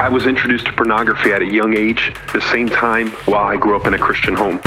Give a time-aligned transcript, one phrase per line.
[0.00, 3.74] I was introduced to pornography at a young age, the same time while I grew
[3.74, 4.60] up in a Christian home.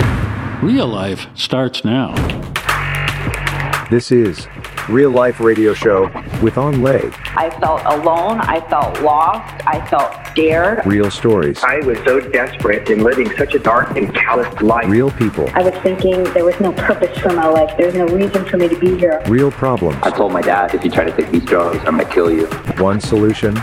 [0.61, 2.13] Real life starts now.
[3.89, 4.49] This is
[4.89, 6.11] Real Life Radio Show
[6.43, 6.99] with Anh Le.
[7.37, 8.41] I felt alone.
[8.41, 9.65] I felt lost.
[9.65, 10.85] I felt scared.
[10.85, 14.89] Real stories, I was so desperate in living such a dark and callous life.
[14.89, 17.73] real people, I was thinking there was no purpose for my life.
[17.77, 19.23] There's no reason for me to be here.
[19.27, 19.97] real problems.
[20.03, 22.47] I told my dad, if you try to take these drugs, I'm gonna kill you.
[22.77, 23.55] One solution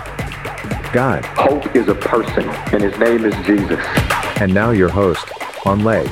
[0.93, 1.25] God.
[1.25, 3.79] Hope is a person, and his name is Jesus.
[4.41, 5.27] And now your host,
[5.67, 6.07] Anh Le.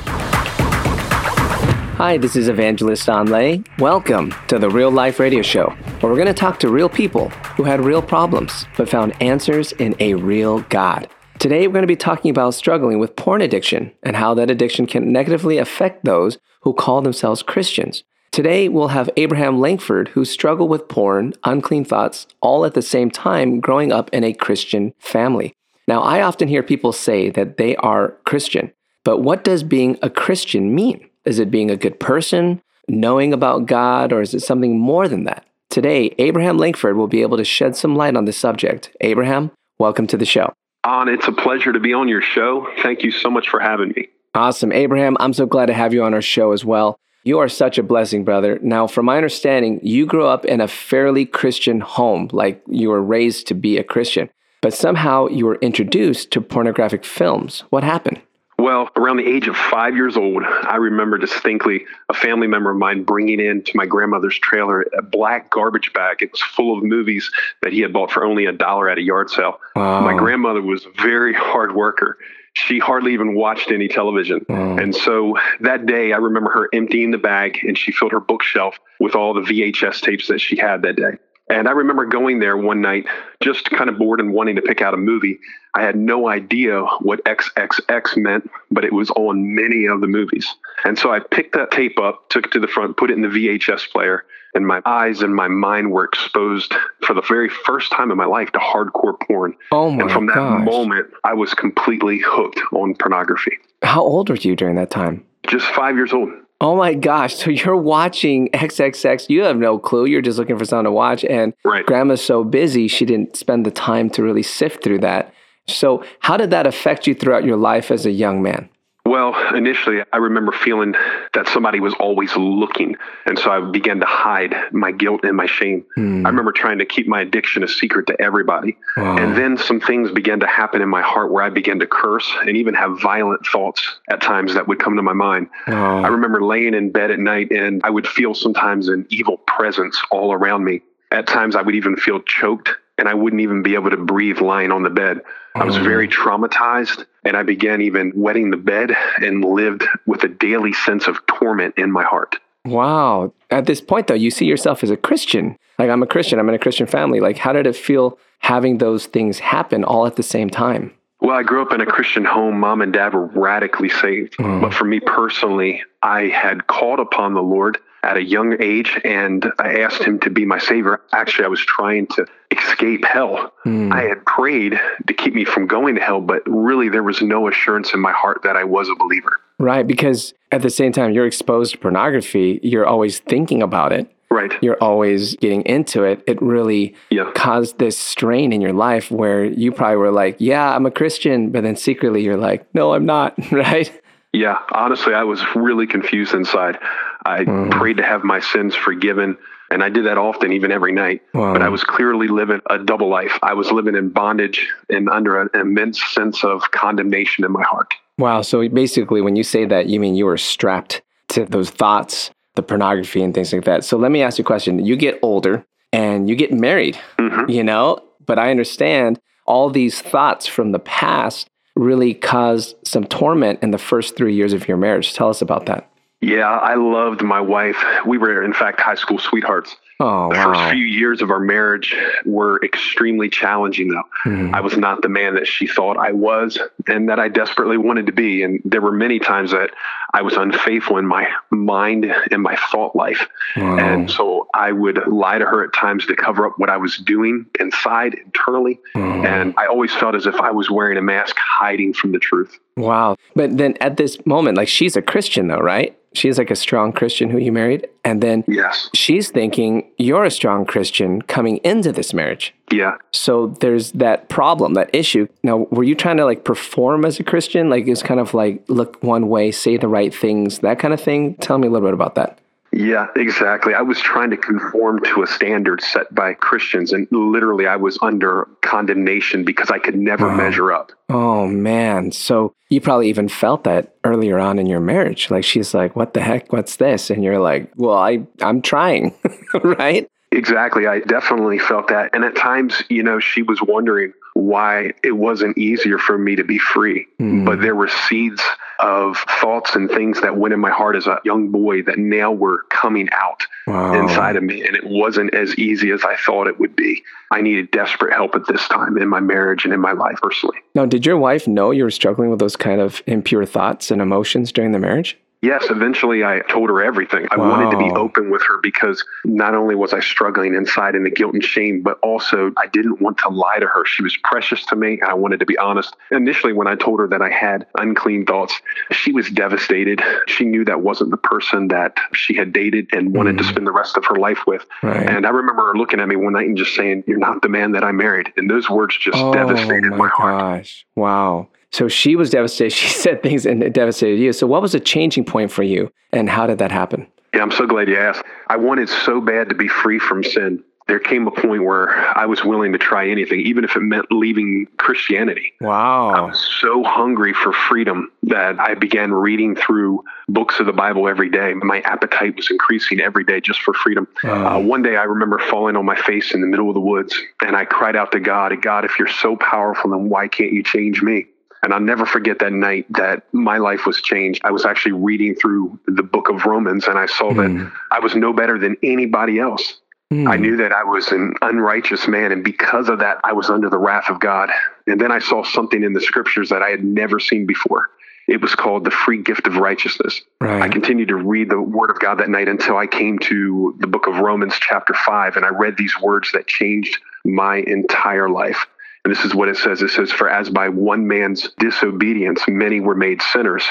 [1.96, 3.64] Hi, this is Evangelist Anh Le.
[3.78, 7.30] Welcome to the Real Life Radio Show, where we're going to talk to real people
[7.56, 11.08] who had real problems but found answers in a real God.
[11.38, 14.86] Today, we're going to be talking about struggling with porn addiction and how that addiction
[14.86, 18.04] can negatively affect those who call themselves Christians.
[18.36, 23.10] Today, we'll have Abraham Lankford, who struggled with porn, unclean thoughts, all at the same
[23.10, 25.54] time growing up in a Christian family.
[25.88, 28.74] Now, I often hear people say that they are Christian,
[29.04, 31.08] but what does being a Christian mean?
[31.24, 35.24] Is it being a good person, knowing about God, or is it something more than
[35.24, 35.46] that?
[35.70, 38.94] Today, Abraham Lankford will be able to shed some light on this subject.
[39.00, 40.52] Abraham, welcome to the show.
[40.84, 42.68] Anh, it's a pleasure to be on your show.
[42.82, 44.08] Thank you so much for having me.
[44.34, 44.72] Awesome.
[44.72, 46.98] Abraham, I'm so glad to have you on our show as well.
[47.26, 48.60] You are such a blessing, brother.
[48.62, 53.02] Now, from my understanding, you grew up in a fairly Christian home, like you were
[53.02, 54.30] raised to be a Christian,
[54.62, 57.64] but somehow you were introduced to pornographic films.
[57.70, 58.22] What happened?
[58.60, 62.76] Well, around the age of five years old, I remember distinctly a family member of
[62.76, 66.22] mine bringing in to my grandmother's trailer a black garbage bag.
[66.22, 67.28] It was full of movies
[67.60, 69.58] that he had bought for only a dollar at a yard sale.
[69.74, 70.00] Wow.
[70.00, 72.18] My grandmother was a very hard worker.
[72.56, 74.46] She hardly even watched any television.
[74.48, 74.78] Oh.
[74.78, 78.78] And so that day, I remember her emptying the bag and she filled her bookshelf
[78.98, 81.18] with all the VHS tapes that she had that day.
[81.50, 83.04] And I remember going there one night,
[83.40, 85.38] just kind of bored and wanting to pick out a movie.
[85.76, 90.48] I had no idea what XXX meant, but it was on many of the movies.
[90.84, 93.20] And so I picked that tape up, took it to the front, put it in
[93.22, 94.24] the VHS player,
[94.54, 96.74] and my eyes and my mind were exposed
[97.06, 99.54] for the very first time in my life to hardcore porn.
[99.70, 100.64] Oh my and from that gosh.
[100.64, 103.58] moment, I was completely hooked on pornography.
[103.82, 105.26] How old were you during that time?
[105.46, 106.30] Just five years old.
[106.58, 107.34] Oh my gosh.
[107.36, 109.28] So you're watching XXX.
[109.28, 110.06] You have no clue.
[110.06, 111.22] You're just looking for something to watch.
[111.26, 111.84] And Right.
[111.84, 115.34] grandma's so busy, she didn't spend the time to really sift through that.
[115.68, 118.68] So, how did that affect you throughout your life as a young man?
[119.06, 120.94] Well, initially, I remember feeling
[121.32, 122.96] that somebody was always looking.
[123.24, 125.84] And so I began to hide my guilt and my shame.
[125.94, 126.26] Hmm.
[126.26, 128.76] I remember trying to keep my addiction a secret to everybody.
[128.96, 132.28] And then some things began to happen in my heart where I began to curse
[132.40, 135.48] and even have violent thoughts at times that would come to my mind.
[135.66, 140.00] I remember laying in bed at night and I would feel sometimes an evil presence
[140.10, 140.82] all around me.
[141.12, 144.40] At times, I would even feel choked and I wouldn't even be able to breathe
[144.40, 145.20] lying on the bed.
[145.54, 145.82] I was oh.
[145.82, 151.06] very traumatized and I began even wetting the bed and lived with a daily sense
[151.06, 152.36] of torment in my heart.
[152.64, 153.32] Wow.
[153.50, 155.56] At this point, though, you see yourself as a Christian.
[155.78, 157.20] Like, I'm a Christian, I'm in a Christian family.
[157.20, 160.92] Like, how did it feel having those things happen all at the same time?
[161.20, 162.60] Well, I grew up in a Christian home.
[162.60, 164.36] Mom and dad were radically saved.
[164.36, 164.60] Mm.
[164.60, 169.50] But for me personally, I had called upon the Lord at a young age and
[169.58, 171.00] I asked him to be my savior.
[171.12, 173.52] Actually, I was trying to escape hell.
[173.64, 173.92] Mm.
[173.92, 177.48] I had prayed to keep me from going to hell, but really there was no
[177.48, 179.40] assurance in my heart that I was a believer.
[179.58, 179.86] Right.
[179.86, 184.08] Because at the same time, you're exposed to pornography, you're always thinking about it.
[184.30, 184.52] Right.
[184.60, 187.30] you're always getting into it, it really Yeah.
[187.34, 191.50] caused this strain in your life where you probably were like, Yeah, I'm a Christian,
[191.50, 193.90] but then secretly you're like, No, I'm not, right?
[194.32, 196.78] Yeah, honestly, I was really confused inside.
[197.24, 197.70] I hmm.
[197.70, 199.38] prayed to have my sins forgiven,
[199.70, 201.22] and I did that often, even every night.
[201.32, 203.38] But I was clearly living a double life.
[203.42, 207.94] I was living in bondage and under an immense sense of condemnation in my heart.
[208.18, 208.42] Wow.
[208.42, 212.62] So basically, when you say that, you mean you were strapped to those thoughts, the
[212.62, 213.84] pornography, and things like that.
[213.84, 214.84] So let me ask you a question.
[214.84, 217.48] You get older and you get married, mm-hmm.
[217.50, 223.62] you know, but I understand all these thoughts from the past really caused some torment
[223.62, 225.14] in the first three years of your marriage.
[225.14, 225.88] Tell us about that.
[226.20, 227.84] Yeah, I loved my wife.
[228.06, 229.76] We were, in fact, high school sweethearts.
[229.98, 230.52] Oh, The wow.
[230.52, 231.94] first few years of our marriage
[232.24, 234.02] were extremely challenging, though.
[234.30, 234.54] Mm-hmm.
[234.54, 238.06] I was not the man that she thought I was and that I desperately wanted
[238.06, 238.42] to be.
[238.42, 239.70] And there were many times that
[240.12, 243.26] I was unfaithful in my mind and my thought life.
[243.54, 246.98] And so I would lie to her at times to cover up what I was
[246.98, 248.78] doing inside internally.
[248.94, 252.58] And I always felt as if I was wearing a mask hiding from the truth.
[252.76, 253.16] Wow.
[253.34, 255.96] But then at this moment, like she's a Christian though, right?
[256.16, 257.88] She's like a strong Christian who you married.
[258.04, 258.88] And then Yes.
[258.94, 262.54] she's thinking you're a strong Christian coming into this marriage.
[262.72, 262.96] Yeah.
[263.12, 265.28] So there's that problem, that issue.
[265.42, 267.68] Now, were you trying to like perform as a Christian?
[267.70, 271.00] Like it's kind of like look one way, say the right things, that kind of
[271.00, 271.34] thing?
[271.36, 272.38] Tell me a little bit about that.
[272.72, 273.74] Yeah, exactly.
[273.74, 277.98] I was trying to conform to a standard set by Christians, and literally I was
[278.02, 280.92] under condemnation because I could never measure up.
[281.08, 282.12] Oh man.
[282.12, 285.30] So you probably even felt that earlier on in your marriage.
[285.30, 286.52] Like she's like, "What the heck?
[286.52, 289.14] What's this?" And you're like, "Well, I I'm trying."
[289.62, 290.08] right?
[290.36, 290.86] Exactly.
[290.86, 292.10] I definitely felt that.
[292.14, 296.44] And at times, you know, she was wondering why it wasn't easier for me to
[296.44, 297.06] be free.
[297.18, 297.46] Hmm.
[297.46, 298.42] But there were seeds
[298.78, 302.30] of thoughts and things that went in my heart as a young boy that now
[302.32, 303.94] were coming out Wow.
[303.94, 304.62] inside of me.
[304.64, 307.02] And it wasn't as easy as I thought it would be.
[307.32, 310.58] I needed desperate help at this time in my marriage and in my life personally.
[310.74, 314.02] Now, did your wife know you were struggling with those kind of impure thoughts and
[314.02, 315.18] emotions during the marriage?
[315.42, 317.26] Yes, eventually I told her everything.
[317.30, 321.04] I wanted to be open with her because not only was I struggling inside in
[321.04, 323.84] the guilt and shame, but also I didn't want to lie to her.
[323.84, 325.94] She was precious to me and I wanted to be honest.
[326.10, 328.60] Initially, when I told her that I had unclean thoughts,
[328.90, 330.02] she was devastated.
[330.26, 333.48] She knew that wasn't the person that she had dated and wanted to mm.
[333.48, 334.64] spend the rest of her life with.
[334.82, 335.08] Right.
[335.08, 337.48] And I remember her looking at me one night and just saying, You're not the
[337.48, 338.32] man that I married.
[338.36, 340.40] And those words just oh devastated my heart.
[340.40, 340.86] gosh.
[340.94, 341.48] Wow.
[341.72, 342.70] So she was devastated.
[342.76, 344.32] She said things and it devastated you.
[344.32, 347.06] So what was a changing point for you and how did that happen?
[347.34, 348.22] Yeah, I'm so glad you asked.
[348.48, 350.62] I wanted so bad to be free from sin.
[350.88, 354.06] There came a point where I was willing to try anything, even if it meant
[354.12, 355.52] leaving Christianity.
[355.60, 356.10] Wow.
[356.10, 361.08] I was so hungry for freedom that I began reading through books of the Bible
[361.08, 361.54] every day.
[361.54, 364.06] My appetite was increasing every day just for freedom.
[364.22, 367.20] Uh, one day I remember falling on my face in the middle of the woods
[367.42, 370.62] and I cried out to God, God, if you're so powerful, then why can't you
[370.62, 371.26] change me?
[371.66, 374.40] And I'll never forget that night that my life was changed.
[374.44, 377.66] I was actually reading through the book of Romans and I saw that hmm.
[377.90, 379.78] I was no better than anybody else.
[380.12, 380.28] Hmm.
[380.28, 383.68] I knew that I was an unrighteous man, and because of that, I was under
[383.68, 384.48] the wrath of God.
[384.86, 387.90] And then I saw something in the scriptures that I had never seen before.
[388.28, 390.22] It was called the free gift of righteousness.
[390.40, 390.62] Right.
[390.62, 393.88] I continued to read the word of God that night until I came to the
[393.88, 398.68] book of Romans, chapter 5, and I read these words that changed my entire life.
[399.06, 402.80] And this is what it says it says, For as by one man's disobedience many
[402.80, 403.64] were made sinners,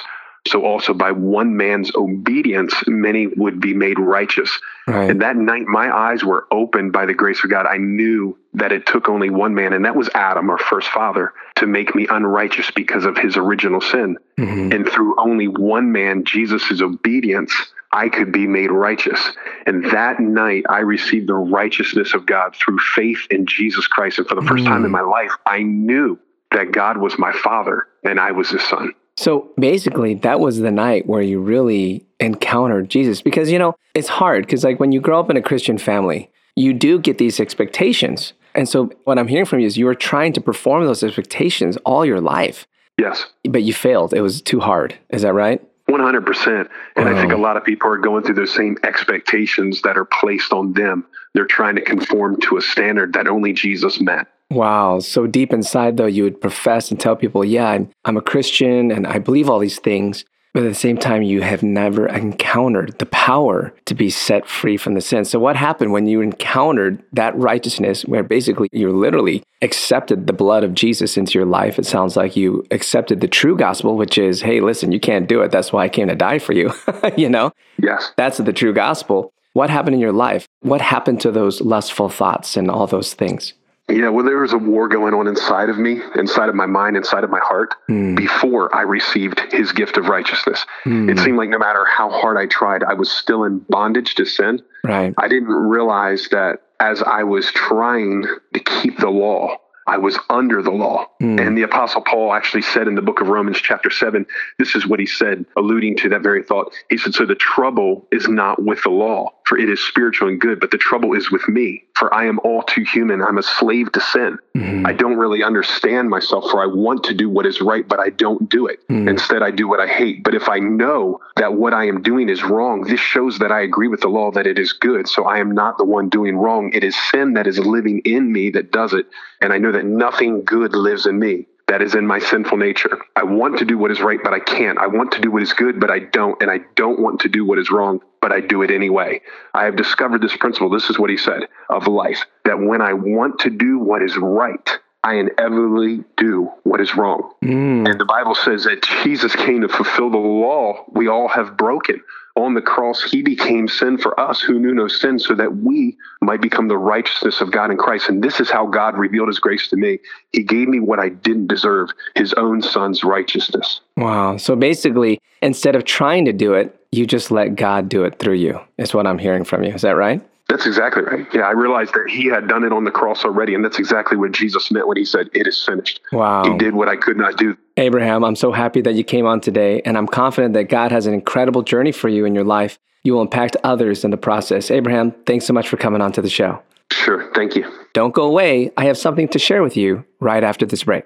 [0.47, 4.49] so also by one man's obedience many would be made righteous.
[4.87, 5.09] Right.
[5.09, 7.65] And that night, my eyes were opened by the grace of God.
[7.65, 11.33] I knew that it took only one man, and that was Adam, our first father,
[11.55, 14.17] to make me unrighteous because of his original sin.
[14.37, 14.71] Mm-hmm.
[14.71, 17.53] And through only one man, Jesus' obedience,
[17.91, 19.21] I could be made righteous.
[19.65, 24.19] And that night, I received the righteousness of God through faith in Jesus Christ.
[24.19, 24.93] And for the first time in mm.
[24.93, 26.19] my life, I knew
[26.51, 28.93] that God was my father and I was his son.
[29.17, 33.21] So basically, that was the night where you really encountered Jesus.
[33.21, 36.29] Because, you know, it's hard because, like, when you grow up in a Christian family,
[36.57, 38.33] you do get these expectations.
[38.55, 41.77] And so, what I'm hearing from you is you were trying to perform those expectations
[41.85, 42.65] all your life,
[42.97, 43.25] Yes.
[43.49, 44.13] but you failed.
[44.13, 44.95] It was too hard.
[45.09, 45.61] Is that right?
[45.89, 46.67] 100%.
[46.95, 50.05] And I think a lot of people are going through those same expectations that are
[50.05, 51.05] placed on them.
[51.35, 54.25] They're trying to conform to a standard that only Jesus met.
[54.49, 54.99] Wow.
[54.99, 58.91] So deep inside, though, you would profess and tell people, yeah, I'm, I'm a Christian
[58.91, 60.25] and I believe all these things.
[60.55, 64.77] But at the same time, you have never encountered the power to be set free
[64.77, 65.25] from the sin.
[65.25, 70.63] So, what happened when you encountered that righteousness, where basically you literally accepted the blood
[70.63, 71.77] of Jesus into your life?
[71.77, 75.41] It sounds like you accepted the true gospel, which is, hey, listen, you can't do
[75.41, 75.51] it.
[75.51, 76.71] That's why I came to die for you.
[77.17, 78.13] you know, Yes.
[78.15, 79.33] that's the true gospel.
[79.51, 80.47] What happened in your life?
[80.61, 83.51] What happened to those lustful thoughts and all those things?
[83.87, 86.97] Yeah, well, there was a war going on inside of me, inside of my mind,
[86.97, 88.15] inside of my heart, hmm.
[88.15, 90.65] before I received his gift of righteousness.
[90.83, 91.07] Hmm.
[91.07, 94.25] It seemed like no matter how hard I tried, I was still in bondage to
[94.25, 94.63] sin.
[94.83, 95.13] Right.
[95.19, 100.63] I didn't realize that as I was trying to keep the law, I was under
[100.63, 101.07] the law.
[101.19, 101.37] Hmm.
[101.37, 104.25] And the Apostle Paul actually said in the book of Romans, chapter 7,
[104.57, 106.73] this is what he said, alluding to that very thought.
[106.89, 110.41] He said, So the trouble is not with the law, for it is spiritual and
[110.41, 113.21] good, but the trouble is with me, for I am all too human.
[113.21, 114.39] I'm a slave to sin.
[114.57, 114.85] Mm-hmm.
[114.85, 118.09] I don't really understand myself, for I want to do what is right, but I
[118.09, 118.79] don't do it.
[118.89, 119.07] Mm-hmm.
[119.07, 120.23] Instead, I do what I hate.
[120.23, 123.61] But if I know that what I am doing is wrong, this shows that I
[123.61, 125.07] agree with the law that it is good.
[125.07, 126.71] So I am not the one doing wrong.
[126.73, 129.05] It is sin that is living in me that does it.
[129.41, 131.47] And I know that nothing good lives in me.
[131.67, 132.99] That is in my sinful nature.
[133.15, 134.77] I want to do what is right, but I can't.
[134.77, 136.39] I want to do what is good, but I don't.
[136.39, 139.21] And I don't want to do what is wrong, but I do it anyway.
[139.53, 140.71] I have discovered this principle.
[140.71, 144.17] This is what he said of life that when I want to do what is
[144.17, 144.67] right,
[145.03, 147.31] I inevitably do what is wrong.
[147.43, 147.87] Mm.
[147.87, 152.01] And the Bible says that Jesus came to fulfill the law we all have broken.
[152.35, 155.95] on the cross, he became sin for us who knew no sin so that we
[156.21, 158.09] might become the righteousness of God in Christ.
[158.09, 159.99] And this is how God revealed his grace to me.
[160.33, 163.79] He gave me what I didn't deserve, his own son's righteousness.
[163.95, 164.35] Wow.
[164.37, 168.35] So basically, instead of trying to do it, you just let God do it through
[168.35, 169.73] you, is what I'm hearing from you.
[169.73, 170.21] Is that right?
[170.47, 171.27] That's exactly right.
[171.33, 174.15] Yeah, I realized that he had done it on the cross already, and that's exactly
[174.15, 176.01] what Jesus meant when he said, It is finished.
[176.11, 176.43] Wow.
[176.43, 177.57] He did what I could not do.
[177.77, 181.07] Abraham, I'm so happy that you came on today, and I'm confident that God has
[181.07, 182.77] an incredible journey for you in your life.
[183.03, 184.69] You will impact others in the process.
[184.69, 186.61] Abraham, thanks so much for coming on to the show.
[186.91, 187.31] Sure.
[187.33, 187.65] Thank you.
[187.93, 188.71] Don't go away.
[188.77, 191.05] I have something to share with you right after this break.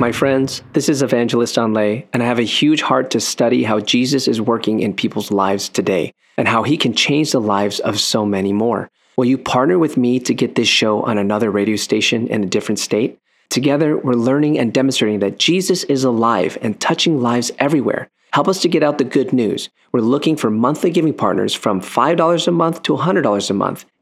[0.00, 3.64] My friends, this is Evangelist Anh Le, and I have a huge heart to study
[3.64, 7.80] how Jesus is working in people's lives today and how he can change the lives
[7.80, 8.90] of so many more.
[9.16, 12.46] Will you partner with me to get this show on another radio station in a
[12.46, 13.18] different state?
[13.50, 18.08] Together, we're learning and demonstrating that Jesus is alive and touching lives everywhere.
[18.32, 19.68] Help us to get out the good news.
[19.90, 23.84] We're looking for monthly giving partners from $5 a month to $100 a month.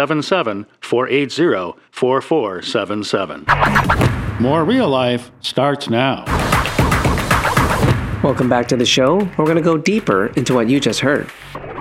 [0.00, 3.44] 877 480 4477.
[4.40, 6.24] More real life starts now.
[8.22, 9.18] Welcome back to the show.
[9.36, 11.30] We're going to go deeper into what you just heard.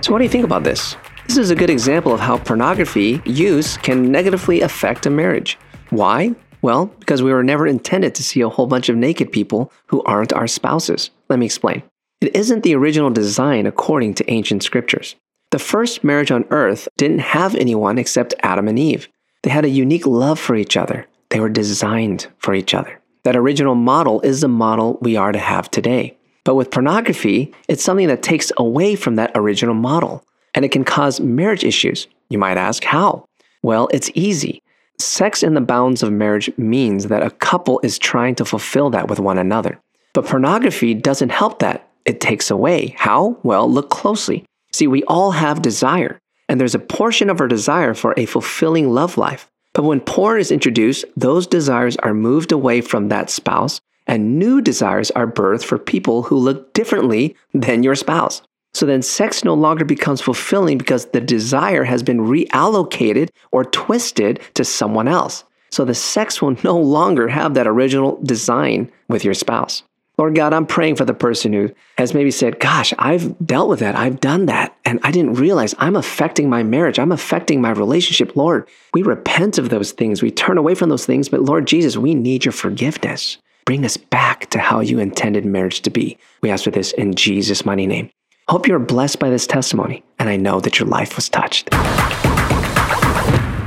[0.02, 0.98] So, what do you think about this?
[1.28, 5.58] This is a good example of how pornography use can negatively affect a marriage.
[5.90, 6.36] Why?
[6.62, 10.04] Well, because we were never intended to see a whole bunch of naked people who
[10.04, 11.10] aren't our spouses.
[11.30, 11.84] Let me explain.
[12.20, 15.16] It isn't the original design according to ancient scriptures.
[15.52, 19.08] The first marriage on earth didn't have anyone except Adam and Eve.
[19.42, 21.08] They had a unique love for each other.
[21.30, 23.02] They were designed for each other.
[23.24, 26.16] That original model is the model we are to have today.
[26.44, 30.84] But with pornography, it's something that takes away from that original model and it can
[30.84, 32.08] cause marriage issues.
[32.30, 33.26] You might ask, how?
[33.64, 34.62] Well, it's easy.
[35.00, 39.08] Sex in the bounds of marriage means that a couple is trying to fulfill that
[39.08, 39.80] with one another.
[40.14, 41.90] But pornography doesn't help that.
[42.06, 42.96] It takes away.
[42.98, 43.38] How?
[43.44, 44.46] Well, look closely.
[44.72, 48.90] See, we all have desire, and there's a portion of our desire for a fulfilling
[48.90, 49.50] love life.
[49.74, 54.62] But when porn is introduced, those desires are moved away from that spouse, and new
[54.62, 58.42] desires are birthed for people who look differently than your spouse.
[58.74, 64.40] So then sex no longer becomes fulfilling because the desire has been reallocated or twisted
[64.54, 65.44] to someone else.
[65.72, 69.84] So the sex will no longer have that original design with your spouse.
[70.20, 73.80] Lord God, I'm praying for the person who has maybe said, Gosh, I've dealt with
[73.80, 73.96] that.
[73.96, 74.76] I've done that.
[74.84, 77.00] And I didn't realize I'm affecting my marriage.
[77.00, 78.36] I'm affecting my relationship.
[78.36, 80.22] Lord, we repent of those things.
[80.22, 81.30] We turn away from those things.
[81.30, 83.38] But Lord Jesus, we need your forgiveness.
[83.64, 86.18] Bring us back to how you intended marriage to be.
[86.42, 88.10] We ask for this in Jesus' mighty name.
[88.50, 91.70] Hope you're blessed by this testimony, and I know that your life was touched.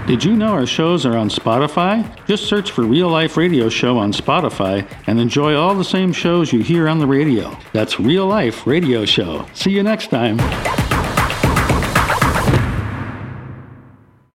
[0.06, 2.04] Did you know our shows are on Spotify?
[2.26, 6.52] Just search for Real Life Radio Show on Spotify and enjoy all the same shows
[6.52, 7.56] you hear on the radio.
[7.72, 9.46] That's Real Life Radio Show.
[9.54, 10.38] See you next time.